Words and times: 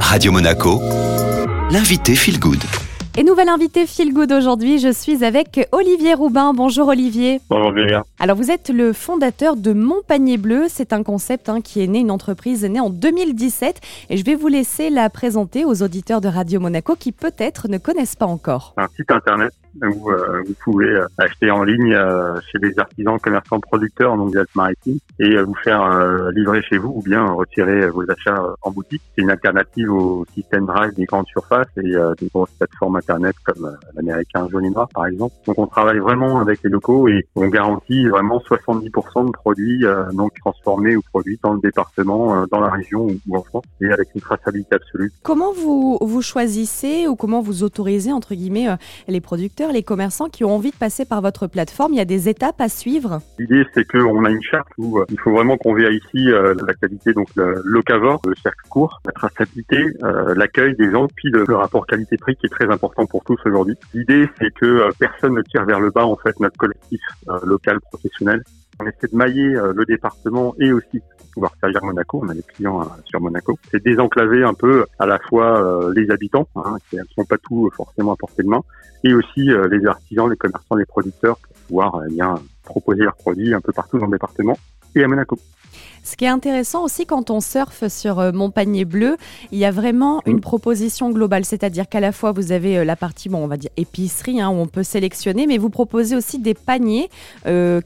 Radio 0.00 0.32
Monaco, 0.32 0.80
l'invité 1.70 2.14
Feel 2.14 2.38
Good. 2.38 2.62
Et 3.18 3.24
nouvel 3.24 3.48
invité 3.48 3.86
Feel 3.86 4.12
Good 4.12 4.32
aujourd'hui, 4.32 4.78
je 4.78 4.92
suis 4.92 5.24
avec 5.24 5.68
Olivier 5.72 6.14
Roubin. 6.14 6.52
Bonjour 6.54 6.88
Olivier. 6.88 7.40
Bonjour 7.48 7.74
Julia. 7.74 8.04
Alors 8.18 8.34
vous 8.36 8.50
êtes 8.50 8.70
le 8.70 8.94
fondateur 8.94 9.56
de 9.56 9.74
Mon 9.74 10.00
Panier 10.02 10.38
Bleu. 10.38 10.64
C'est 10.68 10.94
un 10.94 11.02
concept 11.02 11.50
hein, 11.50 11.60
qui 11.60 11.82
est 11.82 11.86
né, 11.86 11.98
une 11.98 12.10
entreprise 12.10 12.64
née 12.64 12.80
en 12.80 12.88
2017. 12.88 13.80
Et 14.08 14.16
je 14.16 14.24
vais 14.24 14.34
vous 14.34 14.48
laisser 14.48 14.88
la 14.88 15.10
présenter 15.10 15.66
aux 15.66 15.82
auditeurs 15.82 16.22
de 16.22 16.28
Radio 16.28 16.58
Monaco 16.58 16.96
qui 16.96 17.12
peut-être 17.12 17.68
ne 17.68 17.76
connaissent 17.76 18.16
pas 18.16 18.24
encore. 18.24 18.72
Un 18.78 18.88
site 18.96 19.10
internet 19.10 19.52
où 19.82 20.10
euh, 20.10 20.42
vous 20.46 20.54
pouvez 20.62 20.88
euh, 20.88 21.06
acheter 21.18 21.50
en 21.50 21.64
ligne 21.64 21.94
euh, 21.94 22.38
chez 22.50 22.58
des 22.58 22.78
artisans, 22.78 23.18
commerçants, 23.18 23.60
producteurs, 23.60 24.16
donc 24.16 24.32
des 24.32 24.38
Alpes-Maritimes, 24.38 24.98
et 25.18 25.36
vous 25.38 25.54
faire 25.54 26.30
livrer 26.32 26.62
chez 26.62 26.78
vous 26.78 26.94
ou 26.96 27.02
bien 27.02 27.24
retirer 27.24 27.88
vos 27.88 28.08
achats 28.10 28.42
en 28.62 28.70
boutique. 28.70 29.02
C'est 29.14 29.22
une 29.22 29.30
alternative 29.30 29.92
au 29.92 30.24
système 30.34 30.66
Drive 30.66 30.94
des 30.94 31.04
grandes 31.04 31.26
surfaces 31.26 31.68
et 31.76 31.92
des 32.20 32.28
grosses 32.32 32.50
plateformes 32.58 32.96
internet 32.96 33.34
comme 33.44 33.76
l'américain 33.94 34.46
Noir 34.50 34.88
par 34.94 35.06
exemple. 35.06 35.34
Donc 35.46 35.58
on 35.58 35.66
travaille 35.66 35.98
vraiment 35.98 36.38
avec 36.40 36.62
les 36.62 36.70
locaux 36.70 37.08
et 37.08 37.26
on 37.34 37.48
garantit 37.48 38.05
vraiment 38.08 38.38
70% 38.38 39.26
de 39.26 39.30
produits 39.32 39.84
donc 40.12 40.32
transformés 40.40 40.96
ou 40.96 41.02
produits 41.02 41.38
dans 41.42 41.54
le 41.54 41.60
département, 41.60 42.46
dans 42.50 42.60
la 42.60 42.70
région 42.70 43.06
ou 43.28 43.36
en 43.36 43.42
France 43.42 43.64
et 43.80 43.90
avec 43.90 44.08
une 44.14 44.20
traçabilité 44.20 44.76
absolue. 44.76 45.12
Comment 45.22 45.52
vous 45.52 45.98
vous 46.00 46.22
choisissez 46.22 47.06
ou 47.06 47.16
comment 47.16 47.40
vous 47.40 47.62
autorisez 47.62 48.12
entre 48.12 48.34
guillemets 48.34 48.68
les 49.08 49.20
producteurs 49.20 49.72
les 49.72 49.82
commerçants 49.82 50.28
qui 50.28 50.44
ont 50.44 50.54
envie 50.54 50.70
de 50.70 50.76
passer 50.76 51.04
par 51.04 51.20
votre 51.20 51.46
plateforme? 51.46 51.92
Il 51.92 51.98
y 51.98 52.00
a 52.00 52.04
des 52.04 52.28
étapes 52.28 52.60
à 52.60 52.68
suivre? 52.68 53.20
L'idée, 53.38 53.64
c'est 53.74 53.84
qu'on 53.86 54.24
a 54.24 54.30
une 54.30 54.42
charte 54.42 54.68
où 54.78 54.98
euh, 54.98 55.04
il 55.10 55.18
faut 55.18 55.32
vraiment 55.32 55.56
qu'on 55.56 55.74
vérifie 55.74 56.30
euh, 56.30 56.54
la 56.66 56.74
qualité, 56.74 57.12
donc 57.12 57.28
le 57.36 57.60
locavore, 57.64 58.20
le 58.26 58.34
cercle 58.42 58.68
court, 58.68 59.00
la 59.04 59.12
traçabilité, 59.12 59.76
euh, 60.02 60.34
l'accueil 60.34 60.74
des 60.76 60.90
gens, 60.90 61.08
puis 61.14 61.30
le, 61.30 61.44
rapport 61.56 61.86
qualité-prix 61.86 62.36
qui 62.36 62.46
est 62.46 62.50
très 62.50 62.70
important 62.70 63.06
pour 63.06 63.24
tous 63.24 63.38
aujourd'hui. 63.46 63.76
L'idée, 63.94 64.28
c'est 64.38 64.52
que 64.54 64.90
personne 64.98 65.34
ne 65.34 65.42
tire 65.42 65.64
vers 65.64 65.80
le 65.80 65.90
bas, 65.90 66.04
en 66.04 66.16
fait, 66.16 66.38
notre 66.38 66.56
collectif 66.56 67.00
local 67.44 67.78
On 68.78 68.86
essaie 68.86 69.08
de 69.10 69.16
mailler 69.16 69.54
le 69.74 69.84
département 69.86 70.54
et 70.60 70.70
aussi 70.70 71.00
pouvoir 71.32 71.52
servir 71.60 71.82
Monaco. 71.82 72.20
On 72.22 72.28
a 72.28 72.34
des 72.34 72.42
clients 72.42 72.86
sur 73.06 73.20
Monaco. 73.20 73.58
C'est 73.70 73.82
désenclaver 73.82 74.44
un 74.44 74.52
peu 74.52 74.84
à 74.98 75.06
la 75.06 75.18
fois 75.18 75.90
les 75.94 76.10
habitants, 76.10 76.46
hein, 76.56 76.76
qui 76.90 76.96
ne 76.96 77.02
sont 77.14 77.24
pas 77.24 77.38
tous 77.38 77.70
forcément 77.70 78.12
à 78.12 78.16
portée 78.16 78.42
de 78.42 78.48
main, 78.48 78.62
et 79.06 79.14
aussi 79.14 79.50
euh, 79.50 79.68
les 79.68 79.86
artisans, 79.86 80.28
les 80.28 80.36
commerçants, 80.36 80.74
les 80.74 80.84
producteurs 80.84 81.38
pour 81.38 81.56
pouvoir 81.68 81.94
euh, 81.96 82.08
eh 82.10 82.64
proposer 82.64 83.02
leurs 83.02 83.16
produits 83.16 83.54
un 83.54 83.60
peu 83.60 83.72
partout 83.72 83.98
dans 83.98 84.06
le 84.06 84.12
département 84.12 84.56
et 84.94 85.04
à 85.04 85.08
Monaco. 85.08 85.38
Ce 86.06 86.14
qui 86.14 86.24
est 86.24 86.28
intéressant 86.28 86.84
aussi 86.84 87.04
quand 87.04 87.30
on 87.30 87.40
surfe 87.40 87.88
sur 87.88 88.20
euh, 88.20 88.30
mon 88.30 88.52
panier 88.52 88.84
bleu, 88.84 89.16
il 89.50 89.58
y 89.58 89.64
a 89.64 89.72
vraiment 89.72 90.22
une 90.24 90.40
proposition 90.40 91.10
globale, 91.10 91.44
c'est-à-dire 91.44 91.88
qu'à 91.88 91.98
la 91.98 92.12
fois 92.12 92.30
vous 92.30 92.52
avez 92.52 92.84
la 92.84 92.94
partie, 92.94 93.28
bon, 93.28 93.38
on 93.38 93.48
va 93.48 93.56
dire 93.56 93.70
épicerie, 93.76 94.40
hein, 94.40 94.50
où 94.50 94.54
on 94.54 94.68
peut 94.68 94.84
sélectionner, 94.84 95.48
mais 95.48 95.58
vous 95.58 95.68
proposez 95.68 96.14
aussi 96.14 96.38
des 96.38 96.54
paniers 96.54 97.10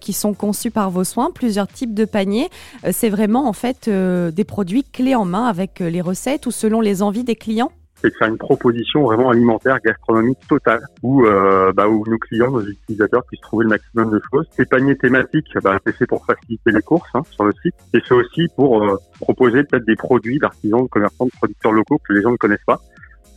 qui 0.00 0.12
sont 0.12 0.34
conçus 0.34 0.70
par 0.70 0.90
vos 0.90 1.04
soins, 1.04 1.30
plusieurs 1.30 1.66
types 1.66 1.94
de 1.94 2.04
paniers. 2.04 2.50
c'est 2.92 3.08
vraiment 3.08 3.48
en 3.48 3.52
fait 3.52 3.88
des 3.88 4.44
produits 4.44 4.84
clés 4.84 5.14
en 5.14 5.24
main 5.24 5.46
avec 5.46 5.80
les 5.80 6.00
recettes 6.00 6.46
ou 6.46 6.50
selon 6.50 6.80
les 6.80 7.02
envies 7.02 7.24
des 7.24 7.36
clients 7.36 7.72
c'est 8.00 8.10
de 8.10 8.14
faire 8.14 8.28
une 8.28 8.38
proposition 8.38 9.02
vraiment 9.02 9.30
alimentaire, 9.30 9.78
gastronomique 9.84 10.38
totale, 10.48 10.82
où, 11.02 11.24
euh, 11.24 11.72
bah, 11.72 11.88
où 11.88 12.04
nos 12.08 12.18
clients, 12.18 12.50
nos 12.50 12.62
utilisateurs 12.62 13.24
puissent 13.24 13.40
trouver 13.40 13.64
le 13.64 13.70
maximum 13.70 14.10
de 14.10 14.20
choses. 14.30 14.46
Ces 14.52 14.64
paniers 14.64 14.96
thématiques, 14.96 15.52
bah, 15.62 15.78
c'est 15.84 15.94
fait 15.94 16.06
pour 16.06 16.24
faciliter 16.24 16.70
les 16.70 16.82
courses 16.82 17.08
hein, 17.14 17.22
sur 17.30 17.44
le 17.44 17.52
site, 17.62 17.74
et 17.94 18.00
c'est 18.06 18.14
aussi 18.14 18.48
pour 18.56 18.82
euh, 18.82 18.96
proposer 19.20 19.64
peut-être 19.64 19.84
des 19.84 19.96
produits 19.96 20.38
d'artisans, 20.38 20.82
de 20.82 20.88
commerçants, 20.88 21.26
de 21.26 21.32
producteurs 21.36 21.72
locaux 21.72 22.00
que 22.06 22.12
les 22.12 22.22
gens 22.22 22.32
ne 22.32 22.36
connaissent 22.36 22.64
pas. 22.66 22.80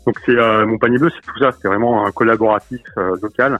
Donc 0.05 0.17
c'est 0.25 0.38
euh, 0.38 0.66
mon 0.66 0.77
panier 0.77 0.98
bleu, 0.98 1.09
c'est 1.09 1.31
tout 1.31 1.39
ça, 1.39 1.52
c'est 1.52 1.67
vraiment 1.67 2.05
un 2.05 2.11
collaboratif 2.11 2.81
euh, 2.98 3.16
local. 3.22 3.59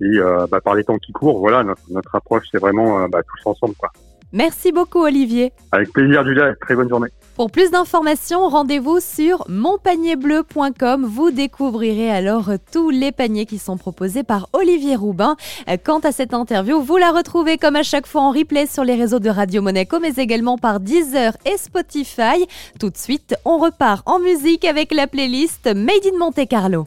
Et 0.00 0.18
bah, 0.50 0.60
par 0.60 0.74
les 0.74 0.82
temps 0.82 0.96
qui 0.98 1.12
courent, 1.12 1.38
voilà, 1.38 1.62
notre, 1.62 1.82
notre 1.90 2.12
approche, 2.16 2.44
c'est 2.50 2.58
vraiment 2.58 3.08
bah, 3.08 3.20
tous 3.22 3.48
ensemble, 3.48 3.76
quoi. 3.76 3.88
Merci 4.32 4.72
beaucoup 4.72 5.02
Olivier. 5.04 5.52
Avec 5.72 5.92
plaisir 5.92 6.24
Julia, 6.24 6.54
très 6.60 6.74
bonne 6.74 6.88
journée. 6.88 7.08
Pour 7.36 7.50
plus 7.50 7.70
d'informations, 7.70 8.48
rendez-vous 8.48 9.00
sur 9.00 9.44
monpanierbleu.com. 9.48 11.06
Vous 11.06 11.30
découvrirez 11.30 12.10
alors 12.10 12.50
tous 12.70 12.90
les 12.90 13.10
paniers 13.10 13.46
qui 13.46 13.58
sont 13.58 13.78
proposés 13.78 14.22
par 14.22 14.48
Olivier 14.52 14.96
Roubin. 14.96 15.36
Quant 15.84 16.00
à 16.00 16.12
cette 16.12 16.34
interview, 16.34 16.80
vous 16.80 16.98
la 16.98 17.10
retrouvez 17.10 17.56
comme 17.56 17.76
à 17.76 17.82
chaque 17.82 18.06
fois 18.06 18.22
en 18.22 18.32
replay 18.32 18.66
sur 18.66 18.84
les 18.84 18.94
réseaux 18.94 19.18
de 19.18 19.30
Radio 19.30 19.62
Monaco, 19.62 19.98
mais 20.00 20.12
également 20.16 20.58
par 20.58 20.80
Deezer 20.80 21.36
et 21.46 21.56
Spotify. 21.56 22.46
Tout 22.78 22.90
de 22.90 22.98
suite, 22.98 23.34
on 23.44 23.58
repart 23.58 24.02
en 24.06 24.18
musique 24.18 24.64
avec 24.64 24.92
la 24.92 25.06
playlist 25.06 25.66
Made 25.66 26.06
in 26.12 26.18
Monte 26.18 26.46
Carlo. 26.48 26.80